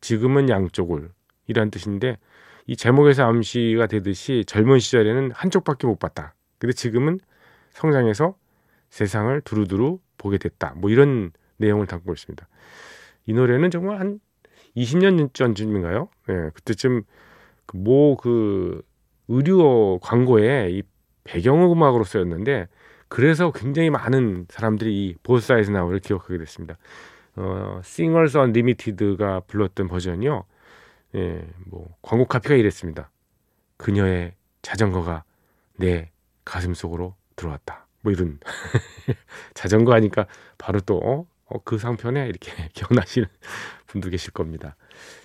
지금은 0.00 0.48
양쪽을 0.48 1.10
이란 1.52 1.70
뜻인데 1.70 2.18
이 2.66 2.76
제목에서 2.76 3.24
암시가 3.24 3.86
되듯이 3.86 4.44
젊은 4.46 4.78
시절에는 4.78 5.32
한쪽밖에 5.32 5.86
못 5.86 5.98
봤다. 5.98 6.34
근데 6.58 6.72
지금은 6.72 7.18
성장해서 7.70 8.36
세상을 8.90 9.40
두루두루 9.42 9.98
보게 10.18 10.38
됐다. 10.38 10.74
뭐 10.76 10.90
이런 10.90 11.32
내용을 11.56 11.86
담고 11.86 12.12
있습니다. 12.12 12.48
이 13.26 13.32
노래는 13.32 13.70
정말 13.70 14.00
한 14.00 14.20
20년 14.76 15.32
전쯤인가요? 15.34 16.08
네, 16.28 16.50
그때쯤 16.54 17.02
뭐그 17.74 18.22
그 18.22 18.82
의류 19.28 19.98
광고에 20.02 20.70
이 20.70 20.82
배경음악으로 21.24 22.04
쓰였는데 22.04 22.68
그래서 23.08 23.52
굉장히 23.52 23.90
많은 23.90 24.46
사람들이 24.48 24.94
이 24.94 25.14
보스사이즈 25.22 25.70
나우를 25.70 26.00
기억하게 26.00 26.38
됐습니다. 26.38 26.76
어, 27.36 27.80
Singers 27.84 28.36
Unlimited가 28.36 29.40
불렀던 29.46 29.88
버전이요. 29.88 30.44
예, 31.14 31.46
뭐 31.66 31.96
광고 32.02 32.26
카피가 32.26 32.54
이랬습니다. 32.54 33.10
그녀의 33.76 34.34
자전거가 34.62 35.24
내 35.76 36.10
가슴 36.44 36.74
속으로 36.74 37.14
들어왔다. 37.36 37.86
뭐 38.00 38.12
이런 38.12 38.38
자전거 39.54 39.94
하니까 39.94 40.26
바로 40.58 40.80
또 40.80 40.98
어? 40.98 41.26
어, 41.46 41.58
그 41.64 41.78
상편에 41.78 42.26
이렇게 42.26 42.50
기억나시는 42.72 43.28
분도 43.86 44.08
계실 44.08 44.32
겁니다. 44.32 44.76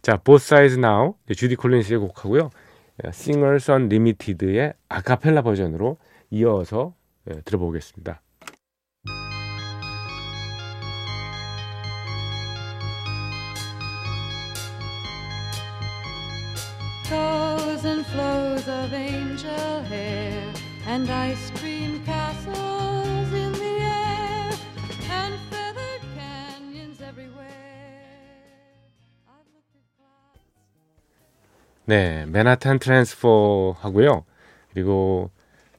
자, 0.01 0.17
Both 0.17 0.45
Sides 0.45 0.77
Now 0.77 1.15
주디 1.33 1.55
콜린스의 1.55 1.99
곡하고요. 1.99 2.49
Singers 3.05 3.71
Unlimited의 3.71 4.73
아카펠라 4.89 5.43
버전으로 5.43 5.97
이어서 6.31 6.95
예, 7.29 7.41
들어보겠습니다. 7.41 8.21
And 20.97 21.11
ice 21.11 21.51
cream 21.59 22.03
castles 22.05 23.31
in 23.31 23.53
the 23.53 23.73
air 23.85 24.49
and 25.11 25.35
feathered 25.51 26.01
canyons 26.17 27.03
everywhere. 27.03 27.53
네, 31.85 32.25
맨하탄 32.25 32.79
트랜스퍼 32.79 33.75
하고요. 33.79 34.25
그리고 34.73 35.29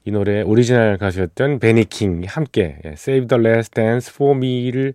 이 0.05 0.13
노래 0.13 0.43
오리지널 0.43 0.99
가수였던 0.99 1.59
벤 1.59 1.82
이 1.82 1.89
킹이 1.89 2.27
함께 2.27 2.79
예, 2.85 2.91
Save 2.91 3.27
the 3.27 3.45
Last 3.45 3.75
Dance 3.75 4.13
for 4.15 4.37
Me를 4.37 4.95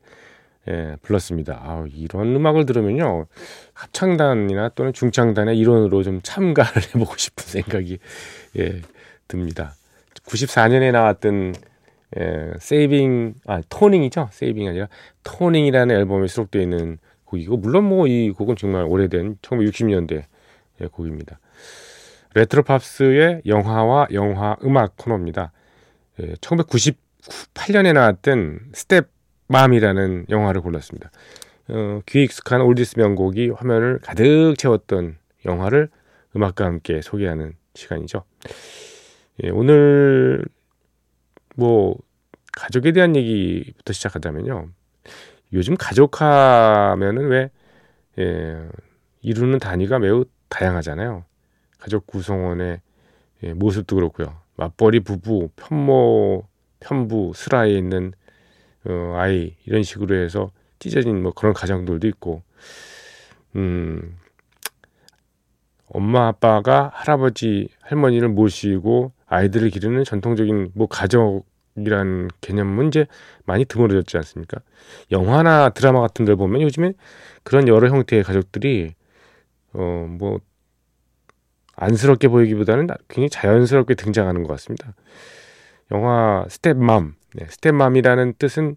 예, 0.69 0.95
불렀습니다. 1.01 1.59
아, 1.61 1.85
이런 1.93 2.33
음악을 2.33 2.65
들으면요 2.65 3.25
합창단이나 3.73 4.69
또는 4.69 4.93
중창단의 4.93 5.57
일원으로 5.57 6.01
좀 6.03 6.21
참가를 6.23 6.81
해보고 6.95 7.17
싶은 7.17 7.43
생각이 7.43 7.99
예, 8.57 8.81
듭니다. 9.27 9.75
94년에 10.25 10.91
나왔던 10.91 11.55
예, 12.19 12.53
Saving 12.59 13.35
아 13.47 13.61
Tonin'이죠 13.69 14.29
Saving이 14.31 14.69
아니라 14.69 14.87
Tonin'이라는 15.23 15.95
앨범에 15.95 16.27
수록되어 16.27 16.61
있는 16.61 16.99
곡이고 17.25 17.57
물론 17.57 17.85
뭐 17.85 18.07
이 18.07 18.29
곡은 18.31 18.55
정말 18.55 18.83
오래된 18.83 19.37
1960년대 19.41 20.23
예, 20.81 20.87
곡입니다. 20.87 21.39
레트로 22.35 22.63
팝스의 22.63 23.41
영화와 23.45 24.07
영화 24.13 24.55
음악 24.63 24.97
코너입니다. 24.97 25.51
예, 26.21 26.33
1998년에 26.35 27.93
나왔던 27.93 28.59
Stepmom이라는 28.73 30.27
영화를 30.29 30.61
골랐습니다. 30.61 31.11
어, 31.69 32.01
귀 32.07 32.23
익숙한 32.23 32.61
oldies 32.61 32.99
명곡이 32.99 33.49
화면을 33.49 33.99
가득 34.01 34.55
채웠던 34.57 35.17
영화를 35.45 35.89
음악과 36.35 36.65
함께 36.65 37.01
소개하는 37.01 37.53
시간이죠. 37.75 38.23
예, 39.41 39.49
오늘 39.49 40.45
뭐 41.55 41.97
가족에 42.51 42.91
대한 42.91 43.15
얘기부터 43.15 43.93
시작하자면요. 43.93 44.69
요즘 45.53 45.75
가족하면은 45.75 47.27
왜 47.27 47.49
예, 48.19 48.69
이루는 49.21 49.59
단위가 49.59 49.97
매우 49.97 50.25
다양하잖아요. 50.49 51.25
가족 51.79 52.05
구성원의 52.05 52.81
예, 53.43 53.53
모습도 53.53 53.95
그렇고요. 53.95 54.37
맞벌이 54.55 54.99
부부, 54.99 55.49
편모, 55.55 56.45
편부, 56.79 57.31
슬하에 57.35 57.71
있는 57.71 58.13
어, 58.85 59.15
아이 59.17 59.55
이런 59.65 59.81
식으로 59.81 60.15
해서 60.15 60.51
찢어진 60.77 61.23
뭐 61.23 61.31
그런 61.33 61.53
가정들도 61.53 62.07
있고, 62.07 62.43
음, 63.55 64.17
엄마 65.87 66.27
아빠가 66.27 66.91
할아버지 66.93 67.69
할머니를 67.81 68.27
모시고 68.29 69.12
아이들을 69.25 69.69
기르는 69.69 70.03
전통적인 70.03 70.71
뭐 70.75 70.87
가족이란 70.87 72.29
개념은 72.41 72.87
이제 72.87 73.07
많이 73.45 73.65
드물어졌지 73.65 74.17
않습니까? 74.17 74.61
영화나 75.11 75.69
드라마 75.69 76.01
같은 76.01 76.25
데 76.25 76.35
보면 76.35 76.61
요즘에 76.61 76.93
그런 77.43 77.67
여러 77.67 77.89
형태의 77.89 78.23
가족들이 78.23 78.93
어 79.73 80.05
뭐 80.07 80.39
안쓰럽게 81.75 82.27
보이기보다는 82.27 82.87
굉장히 83.07 83.29
자연스럽게 83.29 83.95
등장하는 83.95 84.43
것 84.43 84.49
같습니다. 84.49 84.93
영화 85.91 86.45
Stepmom, 86.49 87.15
네, 87.35 87.45
Stepmom이라는 87.49 88.33
뜻은 88.37 88.75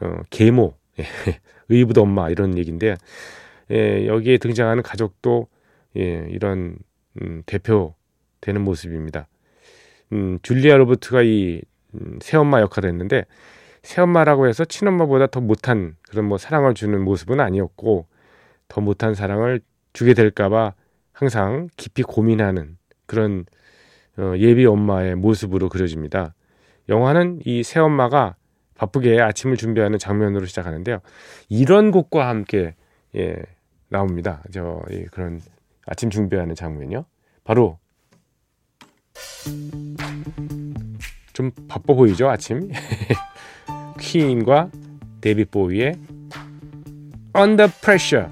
어, 0.00 0.20
계모, 0.30 0.74
예, 0.98 1.04
의붓 1.68 1.98
엄마 1.98 2.30
이런 2.30 2.56
얘기인데 2.56 2.96
예, 3.70 4.06
여기에 4.06 4.38
등장하는 4.38 4.82
가족도 4.82 5.48
예, 5.96 6.26
이런 6.30 6.78
음, 7.20 7.42
대표되는 7.46 8.62
모습입니다. 8.62 9.26
음, 10.12 10.38
줄리아 10.42 10.76
로버트가 10.76 11.22
이 11.22 11.62
음, 11.94 12.18
새엄마 12.20 12.60
역할을 12.60 12.88
했는데 12.90 13.24
새엄마라고 13.82 14.48
해서 14.48 14.64
친엄마보다 14.64 15.28
더 15.28 15.40
못한 15.40 15.96
그런 16.08 16.26
뭐 16.26 16.38
사랑을 16.38 16.74
주는 16.74 17.02
모습은 17.02 17.40
아니었고 17.40 18.06
더 18.68 18.80
못한 18.80 19.14
사랑을 19.14 19.60
주게 19.92 20.14
될까봐 20.14 20.74
항상 21.12 21.68
깊이 21.76 22.02
고민하는 22.02 22.76
그런 23.06 23.44
어, 24.18 24.34
예비 24.36 24.66
엄마의 24.66 25.14
모습으로 25.14 25.68
그려집니다. 25.68 26.34
영화는 26.88 27.40
이 27.44 27.62
새엄마가 27.62 28.36
바쁘게 28.74 29.20
아침을 29.20 29.56
준비하는 29.56 29.98
장면으로 29.98 30.46
시작하는데요. 30.46 31.00
이런 31.48 31.90
곡과 31.90 32.28
함께 32.28 32.74
예, 33.16 33.36
나옵니다. 33.88 34.42
저 34.52 34.82
예, 34.90 35.04
그런 35.10 35.40
아침 35.86 36.10
준비하는 36.10 36.54
장면이요. 36.54 37.04
바로 37.44 37.78
좀 41.32 41.50
바빠 41.68 41.94
보이죠 41.94 42.28
아침? 42.28 42.70
퀸과 44.00 44.70
데뷔 45.20 45.44
보이의 45.44 45.96
Under 47.36 47.70
Pressure 47.80 48.26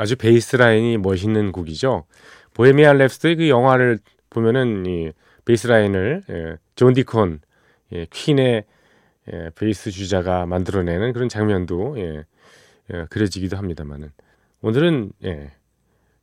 아주 0.00 0.16
베이스 0.16 0.56
라인이 0.56 0.96
멋있는 0.96 1.52
곡이죠. 1.52 2.06
Bohemian 2.54 2.96
Rhapsody 2.96 3.36
그 3.36 3.48
영화를 3.50 3.98
보면은 4.30 4.86
이 4.86 5.12
베이스 5.44 5.66
라인을 5.66 6.22
예, 6.30 6.56
존 6.74 6.94
디콘 6.94 7.40
예, 7.92 8.06
퀸의 8.08 8.64
예, 9.30 9.50
베이스 9.54 9.90
주자가 9.90 10.46
만들어내는 10.46 11.12
그런 11.12 11.28
장면도 11.28 11.98
예, 11.98 12.24
예, 12.94 13.06
그려지기도 13.10 13.58
합니다만은 13.58 14.10
오늘은 14.62 15.12
예, 15.24 15.50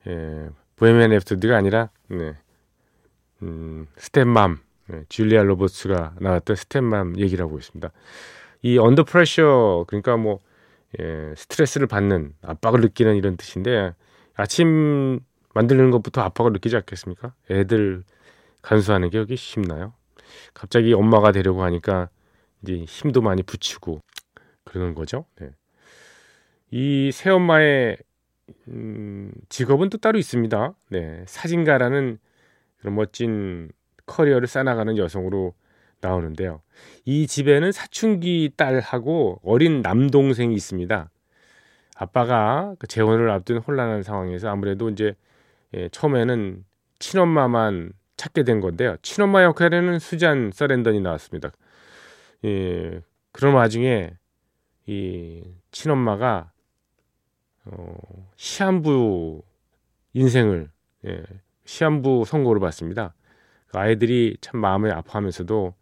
예, 0.08 0.50
Bohemian 0.78 1.12
Rhapsody가 1.12 1.52
아니라 1.52 1.92
네, 2.08 2.34
음, 3.44 3.86
Stepmom 3.98 4.60
네, 4.88 5.04
줄리아 5.08 5.44
로버츠가 5.44 6.16
나왔던 6.20 6.56
Stepmom 6.56 7.20
얘기를 7.20 7.46
하고 7.46 7.60
있습니다. 7.60 7.92
이 8.64 8.80
Under 8.80 9.04
Pressure 9.04 9.86
그러니까 9.88 10.18
뭐 10.18 10.40
예, 11.00 11.34
스트레스를 11.36 11.88
받는 11.88 12.34
압박을 12.42 12.82
느끼는 12.82 13.16
이런 13.16 13.38
뜻인데 13.38 13.94
아침 14.36 15.20
만드는 15.54 15.92
것부터 15.92 16.22
압박을 16.22 16.54
느끼지 16.54 16.76
않겠습니까? 16.76 17.34
애들 17.50 18.04
간수하는 18.62 19.10
게 19.10 19.18
여기 19.18 19.36
쉽나요? 19.36 19.94
갑자기 20.54 20.94
엄마가 20.94 21.32
되려고 21.32 21.64
하니까 21.64 22.10
이제 22.62 22.84
힘도 22.88 23.22
많이 23.22 23.44
붙이고 23.44 24.02
그러는 24.64 24.94
거죠. 24.94 25.26
네. 25.40 25.52
이 26.70 27.12
새엄마의 27.12 27.98
음, 28.70 29.32
직업은 29.50 29.90
또 29.90 29.98
따로 29.98 30.18
있습니다. 30.20 30.74
네, 30.90 31.24
사진가라는 31.28 32.18
그런 32.78 32.96
멋진 32.96 33.72
커리어를 34.06 34.48
쌓아나가는 34.48 34.98
여성으로 34.98 35.54
나오는데요. 36.02 36.62
이 37.06 37.28
집에는 37.28 37.72
사춘기 37.72 38.52
딸하고 38.56 39.40
어린 39.44 39.82
남동생이 39.82 40.54
있습니다. 40.54 41.10
아빠가 41.96 42.76
그 42.80 42.88
재혼을 42.88 43.30
앞둔 43.32 43.58
혼란한 43.58 44.04
상황에서 44.04 44.50
아무래도 44.50 44.90
이제 44.90 45.16
예, 45.74 45.90
처음에는 45.90 46.64
친엄마만 47.00 47.94
찾게 48.16 48.44
된 48.44 48.62
건데요. 48.62 48.98
친엄마 49.02 49.44
역할에는 49.44 50.00
수잔 50.00 50.52
서렌던이 50.54 51.02
나왔습니다. 51.02 51.52
예, 52.46 53.02
그런 53.32 53.54
와중에 53.54 54.14
이 54.86 55.44
친엄마가 55.72 56.52
어, 57.66 57.96
시한부 58.36 59.42
인생을 60.14 60.70
예, 61.06 61.24
시한부 61.66 62.24
선고를 62.26 62.60
받습니다. 62.62 63.14
그 63.68 63.78
아이들이 63.78 64.38
참 64.40 64.60
마음을 64.62 64.94
아파하면서도 64.94 65.74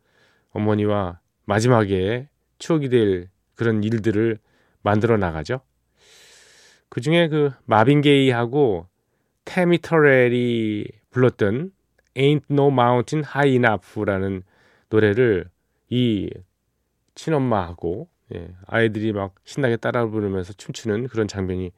어머니와 0.56 1.20
마지막에 1.46 2.30
추억이 2.58 2.89
될 2.89 3.30
그런 3.56 3.84
일들을 3.84 4.39
만들어 4.82 5.18
나가죠. 5.18 5.60
그 6.89 7.02
중에 7.02 7.28
그 7.28 7.52
마빈 7.65 8.02
게이하고 8.02 8.88
테미 9.44 9.82
터렐이 9.82 10.88
불렀던 11.12 11.72
Ain't 12.15 12.44
No 12.50 12.68
Mountain 12.70 13.26
High 13.26 13.56
Enough라는 13.56 14.44
노래를 14.89 15.50
이 15.89 16.30
친엄마하고 17.15 18.08
예, 18.34 18.50
아이들이 18.65 19.12
막 19.12 19.36
신나게 19.44 19.76
따라 19.78 20.08
부르면서 20.08 20.54
춤추는 20.54 21.10
그런 21.10 21.28
장면이 21.28 21.72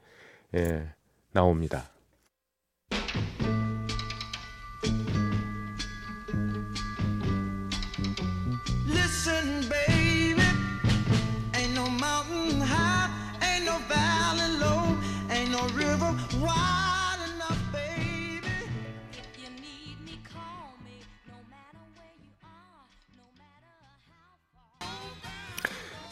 예, 0.54 0.88
나옵니다. 1.32 1.90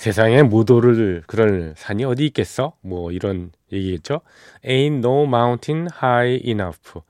세상에 0.06 0.44
못 0.44 0.70
오를 0.70 1.24
그럴 1.26 1.74
산이 1.76 2.04
어디 2.04 2.26
있겠어? 2.26 2.74
뭐 2.80 3.10
이런 3.10 3.50
얘기겠죠. 3.72 4.20
Ain't 4.64 4.98
no 4.98 5.24
mountain 5.24 5.88
high 6.00 6.40
enough. 6.48 7.00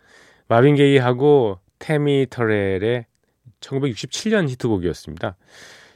마빈 0.48 0.76
게이하고 0.76 1.58
테미 1.78 2.28
터렐의 2.30 3.04
1967년 3.60 4.48
히트곡이었습니다. 4.48 5.36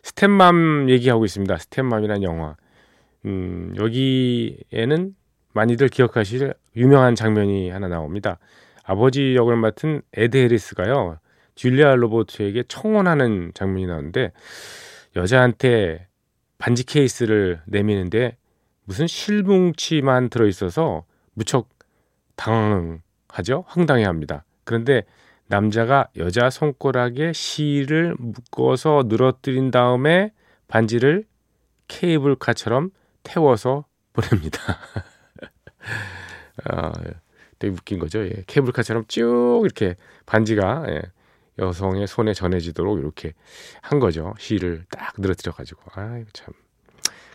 Stepmom 0.02 0.90
얘기하고 0.90 1.24
있습니다. 1.24 1.56
Stepmom이라는 1.56 2.22
영화. 2.22 2.56
음, 3.24 3.72
여기에는 3.78 5.14
많이들 5.54 5.88
기억하실 5.88 6.52
유명한 6.76 7.14
장면이 7.14 7.70
하나 7.70 7.88
나옵니다. 7.88 8.38
아버지 8.84 9.34
역을 9.36 9.56
맡은 9.56 10.02
에드 10.12 10.36
해리스가요. 10.36 11.16
줄리아 11.54 11.94
로버트에게 11.94 12.64
청혼하는 12.68 13.52
장면이 13.54 13.86
나오는데 13.86 14.32
여자한테 15.16 16.09
반지 16.60 16.84
케이스를 16.84 17.62
내미는데 17.64 18.36
무슨 18.84 19.06
실뭉치만 19.06 20.28
들어있어서 20.28 21.04
무척 21.32 21.70
당황하죠? 22.36 23.64
황당해 23.66 24.04
합니다. 24.04 24.44
그런데 24.64 25.04
남자가 25.46 26.08
여자 26.16 26.50
손가락에 26.50 27.32
실을 27.32 28.14
묶어서 28.18 29.04
늘어뜨린 29.06 29.70
다음에 29.70 30.32
반지를 30.68 31.24
케이블카처럼 31.88 32.90
태워서 33.22 33.86
보냅니다. 34.12 34.60
아, 36.64 36.92
되게 37.58 37.72
웃긴 37.72 37.98
거죠. 37.98 38.22
예. 38.24 38.44
케이블카처럼 38.46 39.04
쭉 39.08 39.62
이렇게 39.64 39.96
반지가 40.26 40.84
예. 40.90 41.02
여성의 41.60 42.06
손에 42.06 42.32
전해지도록 42.32 42.98
이렇게 42.98 43.34
한 43.82 44.00
거죠. 44.00 44.34
시를 44.38 44.84
딱 44.90 45.14
늘어뜨려 45.18 45.52
가지고. 45.52 45.82
아, 45.94 46.22
참. 46.32 46.52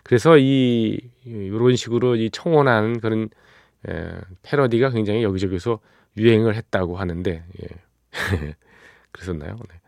그래서 0.02 0.36
이 0.38 1.00
이런 1.24 1.74
식으로 1.76 2.16
이 2.16 2.30
청혼하는 2.30 3.00
그런 3.00 3.28
에, 3.88 4.12
패러디가 4.42 4.90
굉장히 4.90 5.22
여기저기서 5.22 5.80
유행을 6.16 6.54
했다고 6.54 6.96
하는데 6.96 7.44
예. 7.62 7.68
그랬었나요? 9.12 9.56
네. 9.68 9.80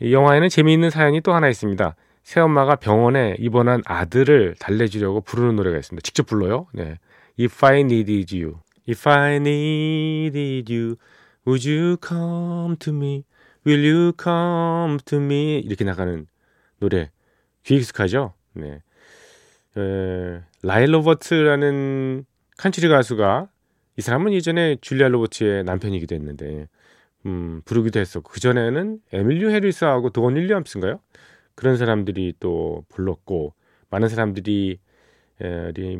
이 0.00 0.12
영화에는 0.12 0.48
재미있는 0.48 0.90
사연이 0.90 1.20
또 1.20 1.34
하나 1.34 1.48
있습니다. 1.48 1.96
새엄마가 2.22 2.76
병원에 2.76 3.36
입원한 3.38 3.82
아들을 3.84 4.56
달래주려고 4.58 5.20
부르는 5.20 5.56
노래가 5.56 5.78
있습니다. 5.78 6.02
직접 6.02 6.26
불러요. 6.26 6.66
네. 6.72 6.98
If 7.38 7.64
I 7.64 7.80
needed 7.80 8.34
you, 8.36 8.60
if 8.88 9.08
I 9.08 9.36
needed 9.36 10.72
you, 10.72 10.96
Would 11.46 11.68
you 11.68 11.96
come 12.02 12.76
to 12.78 12.92
me? 12.92 13.24
Will 13.66 13.84
you 13.84 14.12
come 14.20 14.98
to 15.04 15.18
me? 15.18 15.58
이렇게 15.58 15.84
나가는 15.84 16.26
노래 16.78 17.10
귀 17.64 17.76
익숙하죠? 17.76 18.34
네. 18.54 18.82
에, 19.76 20.40
라일 20.62 20.94
로버트라는 20.94 22.24
칸츄리 22.56 22.88
가수가 22.88 23.48
이 23.96 24.00
사람은 24.00 24.32
이전에 24.32 24.76
줄리아 24.80 25.08
로버트의 25.08 25.64
남편이기도 25.64 26.14
했는데 26.14 26.68
음, 27.26 27.62
부르기도 27.64 28.00
했었고 28.00 28.30
그 28.30 28.40
전에는 28.40 29.00
에밀리오 29.12 29.50
해리스하고 29.50 30.10
도원 30.10 30.36
윌리엄스인가요? 30.36 31.00
그런 31.54 31.76
사람들이 31.76 32.34
또 32.40 32.84
불렀고 32.88 33.54
많은 33.90 34.08
사람들이 34.08 34.78
에, 35.40 35.72
리, 35.72 35.98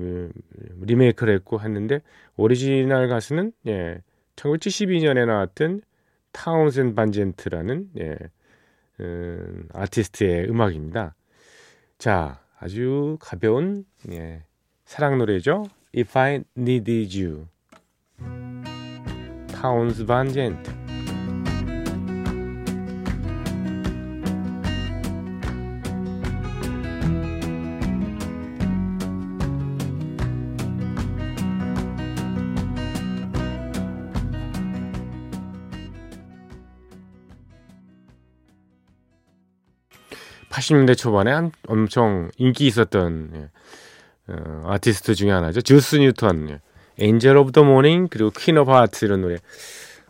리메이크를 0.80 1.34
했고 1.34 1.60
했는데 1.60 2.00
오리지널 2.36 3.08
가수는 3.08 3.52
예, 3.66 4.00
1972년에 4.36 5.26
나왔던 5.26 5.82
타운스 6.32 6.94
반젠트라는 6.94 7.90
예, 7.98 8.16
음, 9.00 9.68
아티스트의 9.72 10.48
음악입니다. 10.48 11.14
자, 11.98 12.40
아주 12.58 13.16
가벼운 13.20 13.84
예, 14.10 14.44
사랑 14.84 15.18
노래죠. 15.18 15.64
If 15.96 16.18
I 16.18 16.42
Needed 16.56 17.22
You. 17.22 17.46
타운스 19.48 20.04
반젠트. 20.04 20.83
80년대 40.64 40.96
초반에 40.96 41.30
한 41.30 41.52
엄청 41.68 42.30
인기 42.36 42.66
있었던 42.66 43.30
예, 43.34 44.32
어, 44.32 44.62
아티스트 44.66 45.14
중에 45.14 45.30
하나죠. 45.30 45.60
주스 45.60 45.96
뉴턴, 45.96 46.48
예. 46.50 46.60
Angel 46.98 47.36
of 47.36 47.52
the 47.52 47.64
Morning 47.64 48.08
그리고 48.08 48.30
Queen 48.30 48.56
of 48.56 48.70
Hearts 48.70 49.04
이런 49.04 49.20
노래 49.20 49.36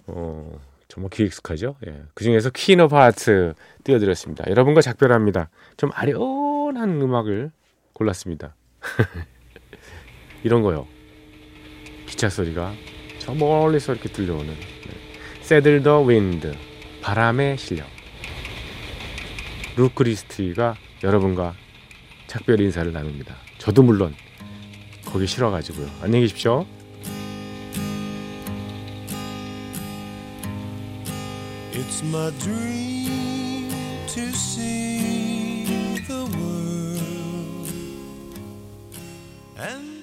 어, 0.06 0.58
정말 0.88 1.10
귀 1.10 1.24
익숙하죠. 1.24 1.76
예. 1.86 2.02
그 2.14 2.24
중에서 2.24 2.50
Queen 2.50 2.80
of 2.80 2.94
Hearts 2.94 3.54
띄워드렸습니다. 3.82 4.44
여러분과 4.48 4.80
작별합니다. 4.80 5.50
좀 5.76 5.90
아련한 5.92 7.00
음악을 7.00 7.50
골랐습니다. 7.92 8.54
이런 10.44 10.62
거요. 10.62 10.86
기차 12.06 12.28
소리가 12.28 12.72
저 13.18 13.34
멀리서 13.34 13.94
이렇게 13.94 14.10
들려오는 14.10 14.46
네. 14.46 15.40
Saddle 15.40 15.82
the 15.82 16.02
Wind 16.02 16.54
바람의 17.02 17.56
실력 17.58 17.86
루크리스트가 19.76 20.76
여러분과 21.02 21.54
작별 22.26 22.60
인사를 22.60 22.92
나눕니다. 22.92 23.36
저도 23.58 23.82
물론 23.82 24.14
거기 25.04 25.26
싫어가지고요. 25.26 25.88
안녕히 26.02 26.22
계십시오. 26.22 26.66
It's 31.72 32.02
my 32.04 32.30
dream 32.38 33.68
to 34.08 34.22
see 34.28 35.64
the 36.06 36.24
world 36.36 37.70
and 39.58 39.93